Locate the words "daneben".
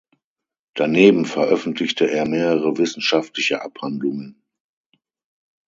0.73-1.25